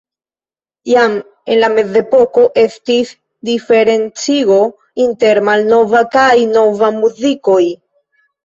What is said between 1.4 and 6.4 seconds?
en la mezepoko estis diferencigo inter malnova kaj